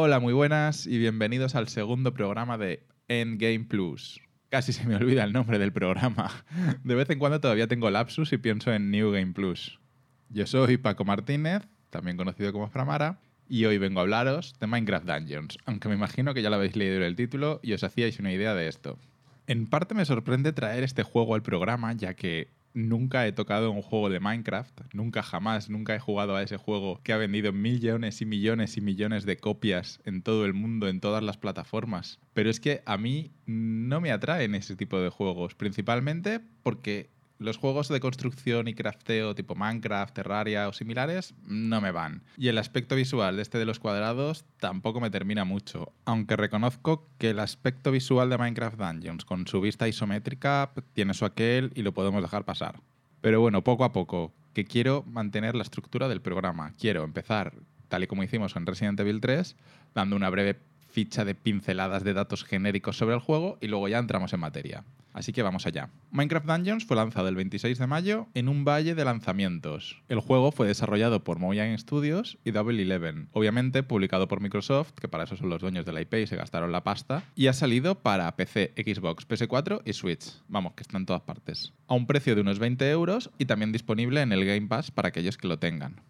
[0.00, 4.20] Hola, muy buenas y bienvenidos al segundo programa de Endgame Plus.
[4.48, 6.30] Casi se me olvida el nombre del programa.
[6.84, 9.80] De vez en cuando todavía tengo lapsus y pienso en New Game Plus.
[10.28, 13.18] Yo soy Paco Martínez, también conocido como Framara,
[13.48, 16.76] y hoy vengo a hablaros de Minecraft Dungeons, aunque me imagino que ya lo habéis
[16.76, 19.00] leído en el título y os hacíais una idea de esto.
[19.48, 23.82] En parte me sorprende traer este juego al programa, ya que nunca he tocado un
[23.82, 28.20] juego de Minecraft, nunca jamás, nunca he jugado a ese juego que ha vendido millones
[28.20, 32.20] y millones y millones de copias en todo el mundo, en todas las plataformas.
[32.34, 37.56] Pero es que a mí no me atraen ese tipo de juegos, principalmente porque los
[37.56, 42.22] juegos de construcción y crafteo tipo Minecraft, Terraria o similares no me van.
[42.36, 47.08] Y el aspecto visual de este de los cuadrados tampoco me termina mucho, aunque reconozco
[47.18, 51.82] que el aspecto visual de Minecraft Dungeons con su vista isométrica tiene su aquel y
[51.82, 52.80] lo podemos dejar pasar.
[53.20, 56.72] Pero bueno, poco a poco, que quiero mantener la estructura del programa.
[56.78, 57.54] Quiero empezar,
[57.88, 59.56] tal y como hicimos en Resident Evil 3,
[59.94, 60.58] dando una breve
[60.88, 64.84] ficha de pinceladas de datos genéricos sobre el juego y luego ya entramos en materia.
[65.12, 65.90] Así que vamos allá.
[66.10, 70.02] Minecraft Dungeons fue lanzado el 26 de mayo en un valle de lanzamientos.
[70.08, 73.28] El juego fue desarrollado por Mojang Studios y Double Eleven.
[73.32, 76.36] Obviamente publicado por Microsoft, que para eso son los dueños de la IP y se
[76.36, 77.24] gastaron la pasta.
[77.34, 80.40] Y ha salido para PC, Xbox, PS4 y Switch.
[80.48, 81.72] Vamos, que está en todas partes.
[81.86, 85.08] A un precio de unos 20 euros y también disponible en el Game Pass para
[85.08, 86.00] aquellos que lo tengan.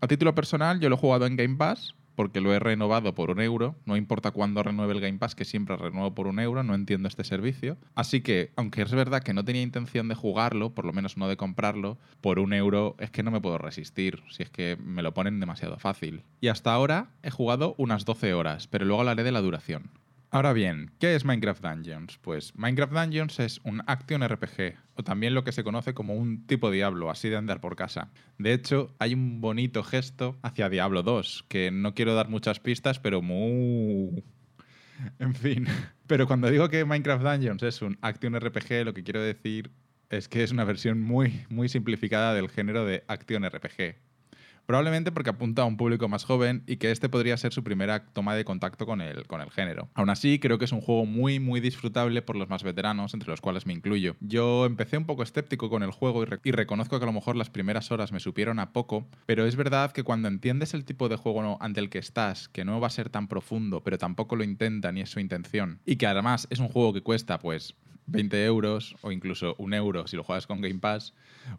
[0.00, 3.30] A título personal, yo lo he jugado en Game Pass porque lo he renovado por
[3.30, 3.76] un euro.
[3.86, 7.08] No importa cuándo renueve el Game Pass, que siempre renuevo por un euro, no entiendo
[7.08, 7.78] este servicio.
[7.94, 11.28] Así que, aunque es verdad que no tenía intención de jugarlo, por lo menos no
[11.28, 15.00] de comprarlo, por un euro es que no me puedo resistir, si es que me
[15.00, 16.22] lo ponen demasiado fácil.
[16.42, 19.88] Y hasta ahora he jugado unas 12 horas, pero luego hablaré de la duración.
[20.32, 22.18] Ahora bien, ¿qué es Minecraft Dungeons?
[22.18, 26.46] Pues Minecraft Dungeons es un action RPG, o también lo que se conoce como un
[26.46, 28.12] tipo Diablo, así de andar por casa.
[28.38, 33.00] De hecho, hay un bonito gesto hacia Diablo 2, que no quiero dar muchas pistas,
[33.00, 34.22] pero muy...
[35.18, 35.66] En fin.
[36.06, 39.70] Pero cuando digo que Minecraft Dungeons es un action RPG, lo que quiero decir
[40.10, 43.96] es que es una versión muy, muy simplificada del género de action RPG.
[44.70, 48.04] Probablemente porque apunta a un público más joven y que este podría ser su primera
[48.04, 49.88] toma de contacto con el, con el género.
[49.94, 53.30] Aún así, creo que es un juego muy, muy disfrutable por los más veteranos, entre
[53.30, 54.14] los cuales me incluyo.
[54.20, 57.34] Yo empecé un poco escéptico con el juego y, y reconozco que a lo mejor
[57.34, 61.08] las primeras horas me supieron a poco, pero es verdad que cuando entiendes el tipo
[61.08, 64.36] de juego ante el que estás, que no va a ser tan profundo, pero tampoco
[64.36, 67.74] lo intenta ni es su intención, y que además es un juego que cuesta pues
[68.06, 71.12] 20 euros o incluso un euro si lo juegas con Game Pass,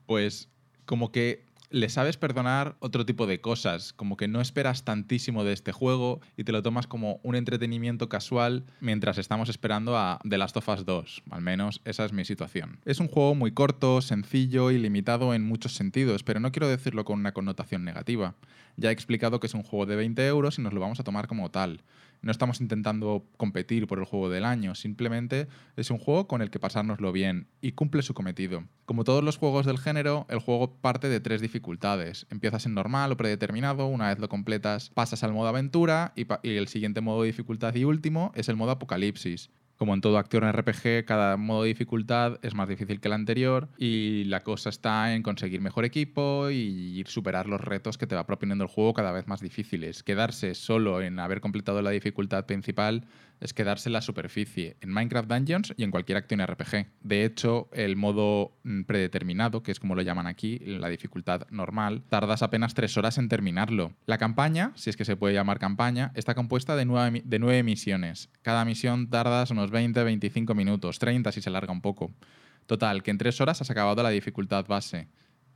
[0.06, 0.48] pues
[0.86, 5.54] como que le sabes perdonar otro tipo de cosas, como que no esperas tantísimo de
[5.54, 10.38] este juego y te lo tomas como un entretenimiento casual mientras estamos esperando a The
[10.38, 12.80] Last of Us 2, al menos esa es mi situación.
[12.86, 17.06] Es un juego muy corto, sencillo y limitado en muchos sentidos, pero no quiero decirlo
[17.06, 18.36] con una connotación negativa.
[18.78, 21.04] Ya he explicado que es un juego de 20 euros y nos lo vamos a
[21.04, 21.82] tomar como tal.
[22.22, 26.52] No estamos intentando competir por el juego del año, simplemente es un juego con el
[26.52, 28.64] que pasárnoslo bien y cumple su cometido.
[28.86, 32.28] Como todos los juegos del género, el juego parte de tres dificultades.
[32.30, 36.58] Empiezas en normal o predeterminado, una vez lo completas pasas al modo aventura y, y
[36.58, 39.50] el siguiente modo de dificultad y último es el modo apocalipsis.
[39.82, 43.16] Como en todo actor en RPG, cada modo de dificultad es más difícil que el
[43.16, 48.14] anterior y la cosa está en conseguir mejor equipo y superar los retos que te
[48.14, 50.04] va proponiendo el juego cada vez más difíciles.
[50.04, 53.08] Quedarse solo en haber completado la dificultad principal
[53.42, 56.88] es quedarse en la superficie, en Minecraft Dungeons y en cualquier acción RPG.
[57.02, 62.04] De hecho, el modo mm, predeterminado, que es como lo llaman aquí, la dificultad normal,
[62.08, 63.94] tardas apenas tres horas en terminarlo.
[64.06, 67.64] La campaña, si es que se puede llamar campaña, está compuesta de nueve, de nueve
[67.64, 68.30] misiones.
[68.44, 72.14] Cada misión tardas unos 20, 25 minutos, 30 si se larga un poco.
[72.68, 75.08] Total, que en tres horas has acabado la dificultad base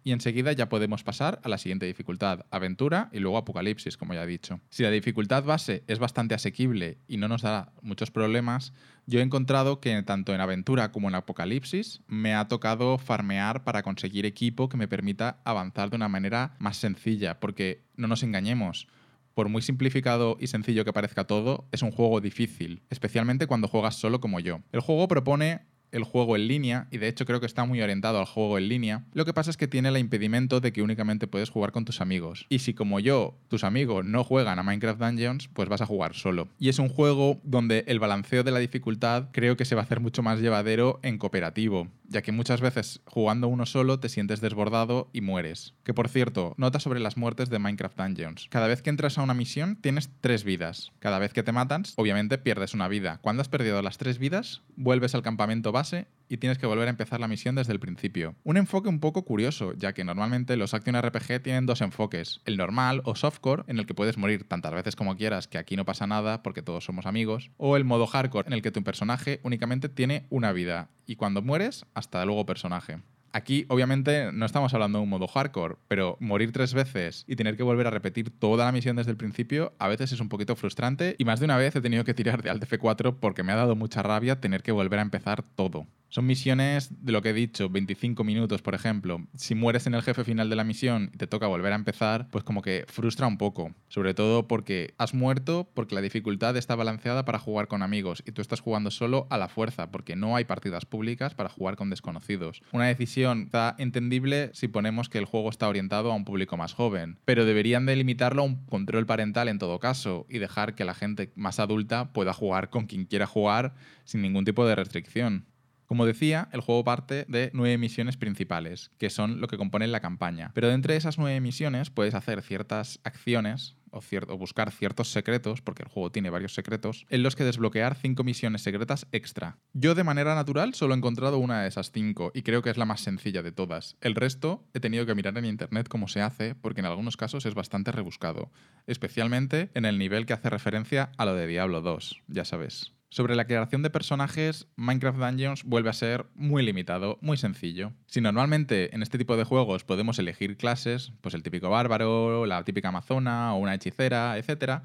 [0.05, 4.23] y enseguida ya podemos pasar a la siguiente dificultad, aventura y luego apocalipsis, como ya
[4.23, 4.61] he dicho.
[4.69, 8.71] Si la dificultad base es bastante asequible y no nos da muchos problemas,
[9.07, 13.81] yo he encontrado que tanto en aventura como en apocalipsis me ha tocado farmear para
[13.81, 18.88] conseguir equipo que me permita avanzar de una manera más sencilla, porque no nos engañemos
[19.33, 23.95] por muy simplificado y sencillo que parezca todo, es un juego difícil, especialmente cuando juegas
[23.95, 24.62] solo como yo.
[24.71, 25.65] El juego propone
[25.95, 28.68] el juego en línea, y de hecho creo que está muy orientado al juego en
[28.68, 31.86] línea, lo que pasa es que tiene el impedimento de que únicamente puedes jugar con
[31.86, 32.45] tus amigos.
[32.50, 36.13] Y si como yo, tus amigos no juegan a Minecraft Dungeons, pues vas a jugar
[36.13, 36.50] solo.
[36.59, 39.86] Y es un juego donde el balanceo de la dificultad creo que se va a
[39.86, 44.42] hacer mucho más llevadero en cooperativo, ya que muchas veces jugando uno solo te sientes
[44.42, 45.74] desbordado y mueres.
[45.83, 48.47] Que por cierto, nota sobre las muertes de Minecraft Dungeons.
[48.50, 50.92] Cada vez que entras a una misión tienes tres vidas.
[51.00, 53.19] Cada vez que te matan, obviamente pierdes una vida.
[53.21, 55.84] Cuando has perdido las tres vidas, vuelves al campamento base
[56.27, 58.35] y tienes que volver a empezar la misión desde el principio.
[58.43, 62.57] Un enfoque un poco curioso, ya que normalmente los Action RPG tienen dos enfoques, el
[62.57, 65.85] normal o softcore, en el que puedes morir tantas veces como quieras, que aquí no
[65.85, 69.39] pasa nada porque todos somos amigos, o el modo hardcore, en el que tu personaje
[69.43, 72.99] únicamente tiene una vida, y cuando mueres, hasta luego personaje.
[73.35, 77.57] Aquí, obviamente, no estamos hablando de un modo hardcore, pero morir tres veces y tener
[77.57, 80.55] que volver a repetir toda la misión desde el principio a veces es un poquito
[80.55, 83.51] frustrante y más de una vez he tenido que tirar de Alt F4 porque me
[83.51, 85.85] ha dado mucha rabia tener que volver a empezar todo.
[86.15, 89.27] Son misiones de lo que he dicho, 25 minutos, por ejemplo.
[89.35, 92.29] Si mueres en el jefe final de la misión y te toca volver a empezar,
[92.31, 93.75] pues como que frustra un poco.
[93.89, 98.31] Sobre todo porque has muerto porque la dificultad está balanceada para jugar con amigos y
[98.31, 101.89] tú estás jugando solo a la fuerza porque no hay partidas públicas para jugar con
[101.89, 102.61] desconocidos.
[102.71, 106.71] Una decisión está entendible si ponemos que el juego está orientado a un público más
[106.71, 110.94] joven, pero deberían delimitarlo a un control parental en todo caso y dejar que la
[110.94, 113.75] gente más adulta pueda jugar con quien quiera jugar
[114.06, 115.47] sin ningún tipo de restricción.
[115.85, 119.99] Como decía, el juego parte de nueve misiones principales, que son lo que componen la
[119.99, 120.51] campaña.
[120.53, 125.83] Pero dentro de esas nueve misiones puedes hacer ciertas acciones o, buscar ciertos secretos, porque
[125.83, 129.57] el juego tiene varios secretos, en los que desbloquear cinco misiones secretas extra.
[129.73, 132.77] Yo de manera natural solo he encontrado una de esas cinco y creo que es
[132.77, 133.95] la más sencilla de todas.
[134.01, 137.45] El resto he tenido que mirar en internet cómo se hace, porque en algunos casos
[137.45, 138.51] es bastante rebuscado,
[138.85, 142.93] especialmente en el nivel que hace referencia a lo de Diablo 2, ya sabes.
[143.15, 147.94] Sobre la creación de personajes, Minecraft Dungeons vuelve a ser muy limitado, muy sencillo.
[148.07, 152.65] Si normalmente en este tipo de juegos podemos elegir clases, pues el típico bárbaro, la
[152.65, 154.81] típica amazona o una hechicera, etc.,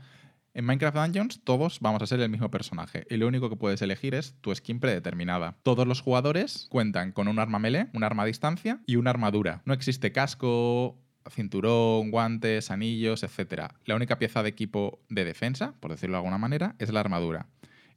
[0.55, 3.83] en Minecraft Dungeons todos vamos a ser el mismo personaje y lo único que puedes
[3.83, 5.57] elegir es tu skin predeterminada.
[5.65, 9.63] Todos los jugadores cuentan con un arma melee, un arma a distancia y una armadura.
[9.65, 10.97] No existe casco,
[11.29, 13.73] cinturón, guantes, anillos, etc.
[13.87, 17.49] La única pieza de equipo de defensa, por decirlo de alguna manera, es la armadura.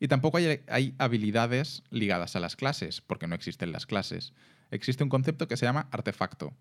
[0.03, 4.33] Y tampoco hay, habilidades ligadas a las clases, porque no existen las clases.
[4.69, 6.51] Existe un concepto que se llama artefacto.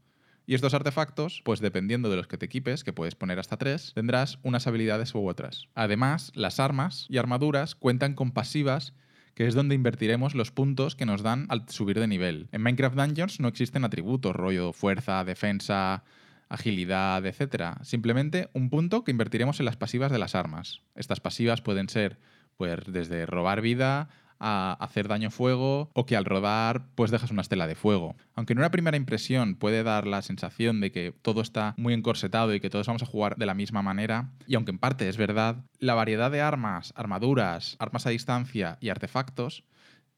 [0.46, 3.94] Y estos artefactos, pues dependiendo de los que te equipes, que puedes poner hasta tres,
[3.96, 5.66] tendrás unas habilidades u otras.
[5.74, 8.94] Además, las armas y armaduras cuentan con pasivas
[9.34, 12.48] que es donde invertiremos los puntos que nos dan al subir de nivel.
[12.52, 16.04] En Minecraft Dungeons no existen atributos, rollo fuerza, defensa,
[16.48, 17.78] agilidad, etc.
[17.82, 20.82] Simplemente un punto que invertiremos en las pasivas de las armas.
[20.94, 22.20] Estas pasivas pueden ser
[22.56, 24.08] pues desde robar vida
[24.44, 28.16] a hacer daño fuego o que al rodar pues dejas una estela de fuego.
[28.34, 32.52] Aunque en una primera impresión puede dar la sensación de que todo está muy encorsetado
[32.52, 35.16] y que todos vamos a jugar de la misma manera, y aunque en parte es
[35.16, 39.62] verdad, la variedad de armas, armaduras, armas a distancia y artefactos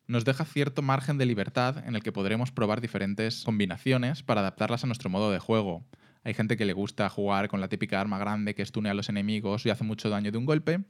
[0.07, 4.85] nos deja cierto margen de libertad en el que podremos probar diferentes combinaciones para adaptarlas
[4.85, 5.85] a nuestro modo de juego.
[6.25, 9.11] Hay gente que le gusta jugar con la típica arma grande que estune a los
[9.11, 10.85] enemigos y hace mucho daño de un golpe,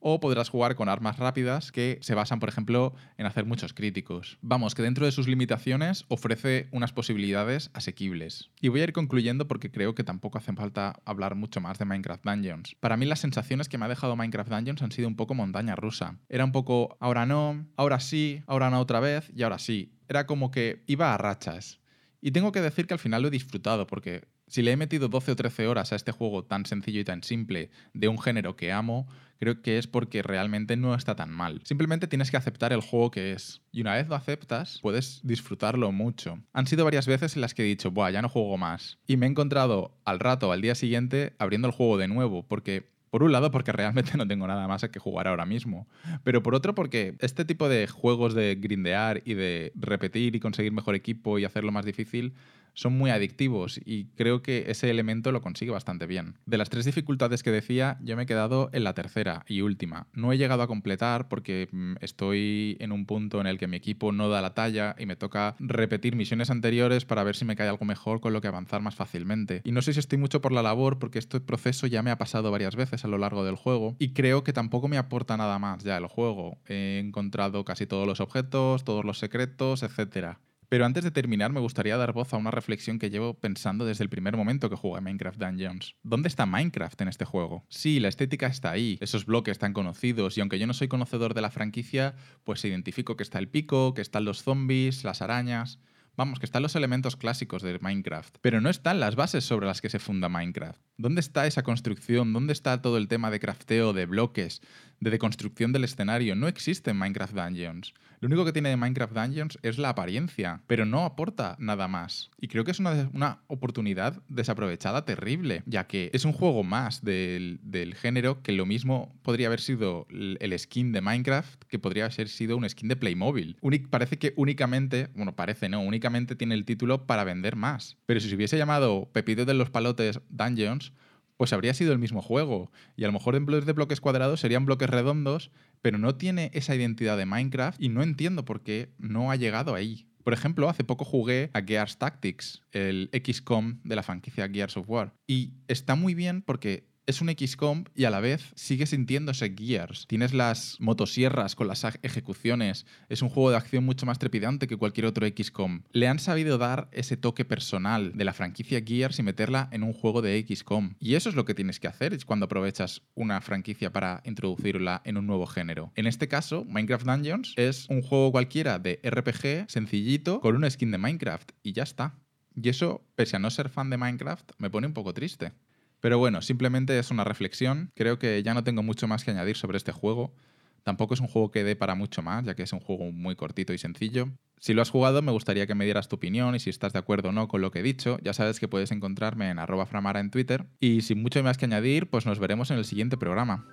[0.00, 4.38] o podrás jugar con armas rápidas que se basan, por ejemplo, en hacer muchos críticos.
[4.40, 8.50] Vamos, que dentro de sus limitaciones ofrece unas posibilidades asequibles.
[8.60, 11.84] Y voy a ir concluyendo porque creo que tampoco hace falta hablar mucho más de
[11.84, 12.76] Minecraft Dungeons.
[12.80, 15.76] Para mí las sensaciones que me ha dejado Minecraft Dungeons han sido un poco montaña
[15.76, 16.18] rusa.
[16.28, 19.92] Era un poco ahora no, ahora sí, ahora no otra vez y ahora sí.
[20.08, 21.80] Era como que iba a rachas.
[22.20, 25.08] Y tengo que decir que al final lo he disfrutado porque si le he metido
[25.08, 28.56] 12 o 13 horas a este juego tan sencillo y tan simple de un género
[28.56, 29.06] que amo,
[29.38, 31.60] creo que es porque realmente no está tan mal.
[31.64, 33.62] Simplemente tienes que aceptar el juego que es.
[33.70, 36.40] Y una vez lo aceptas, puedes disfrutarlo mucho.
[36.52, 38.98] Han sido varias veces en las que he dicho, Buah, ya no juego más.
[39.06, 42.90] Y me he encontrado al rato, al día siguiente, abriendo el juego de nuevo, porque
[43.10, 45.88] por un lado, porque realmente no tengo nada más que jugar ahora mismo.
[46.24, 50.72] Pero por otro, porque este tipo de juegos de grindear y de repetir y conseguir
[50.72, 52.34] mejor equipo y hacerlo más difícil
[52.74, 56.38] son muy adictivos y creo que ese elemento lo consigue bastante bien.
[56.46, 60.06] De las tres dificultades que decía, yo me he quedado en la tercera y última.
[60.12, 63.76] No he llegado a completar porque mm, estoy en un punto en el que mi
[63.76, 67.56] equipo no da la talla y me toca repetir misiones anteriores para ver si me
[67.56, 69.62] cae algo mejor con lo que avanzar más fácilmente.
[69.64, 72.18] Y no sé si estoy mucho por la labor porque este proceso ya me ha
[72.18, 75.58] pasado varias veces a lo largo del juego y creo que tampoco me aporta nada
[75.58, 76.58] más ya el juego.
[76.66, 80.38] He encontrado casi todos los objetos, todos los secretos, etc.
[80.70, 84.04] Pero antes de terminar, me gustaría dar voz a una reflexión que llevo pensando desde
[84.04, 85.96] el primer momento que jugué Minecraft Dungeons.
[86.04, 87.64] ¿Dónde está Minecraft en este juego?
[87.68, 91.34] Sí, la estética está ahí, esos bloques tan conocidos, y aunque yo no soy conocedor
[91.34, 95.80] de la franquicia, pues identifico que está el pico, que están los zombies, las arañas.
[96.16, 99.80] Vamos, que están los elementos clásicos de Minecraft, pero no están las bases sobre las
[99.80, 100.80] que se funda Minecraft.
[100.98, 102.32] ¿Dónde está esa construcción?
[102.32, 104.60] ¿Dónde está todo el tema de crafteo de bloques?
[105.00, 106.36] De deconstrucción del escenario.
[106.36, 107.94] No existe en Minecraft Dungeons.
[108.20, 112.30] Lo único que tiene de Minecraft Dungeons es la apariencia, pero no aporta nada más.
[112.38, 117.02] Y creo que es una, una oportunidad desaprovechada terrible, ya que es un juego más
[117.02, 122.04] del, del, género que lo mismo podría haber sido el skin de Minecraft, que podría
[122.04, 123.56] haber sido un skin de Playmobil.
[123.88, 127.96] parece que únicamente, bueno, parece no, únicamente tiene el título para vender más.
[128.04, 130.92] Pero si se hubiese llamado Pepito de los Palotes Dungeons,
[131.40, 132.70] pues habría sido el mismo juego.
[132.96, 136.74] Y a lo mejor en de bloques cuadrados serían bloques redondos, pero no tiene esa
[136.74, 140.06] identidad de Minecraft y no entiendo por qué no ha llegado ahí.
[140.22, 144.90] Por ejemplo, hace poco jugué a Gears Tactics, el XCOM de la franquicia Gears of
[144.90, 145.14] War.
[145.26, 150.06] Y está muy bien porque es un XCOM y a la vez sigue sintiéndose Gears.
[150.06, 152.86] Tienes las motosierras con las ejecuciones.
[153.08, 155.82] Es un juego de acción mucho más trepidante que cualquier otro XCOM.
[155.90, 159.92] Le han sabido dar ese toque personal de la franquicia Gears y meterla en un
[159.92, 160.94] juego de XCOM.
[161.00, 165.16] Y eso es lo que tienes que hacer cuando aprovechas una franquicia para introducirla en
[165.16, 165.92] un nuevo género.
[165.96, 170.92] En este caso, Minecraft Dungeons es un juego cualquiera de RPG sencillito con una skin
[170.92, 172.14] de Minecraft y ya está.
[172.54, 175.52] Y eso, pese a no ser fan de Minecraft, me pone un poco triste.
[176.00, 177.92] Pero bueno, simplemente es una reflexión.
[177.94, 180.34] Creo que ya no tengo mucho más que añadir sobre este juego.
[180.82, 183.36] Tampoco es un juego que dé para mucho más, ya que es un juego muy
[183.36, 184.30] cortito y sencillo.
[184.58, 186.98] Si lo has jugado, me gustaría que me dieras tu opinión y si estás de
[186.98, 188.18] acuerdo o no con lo que he dicho.
[188.22, 190.66] Ya sabes que puedes encontrarme en framara en Twitter.
[190.80, 193.66] Y sin mucho más que añadir, pues nos veremos en el siguiente programa.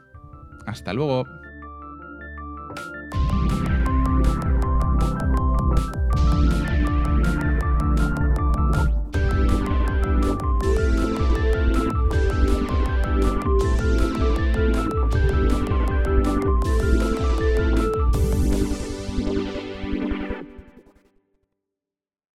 [0.65, 1.25] Hasta luego.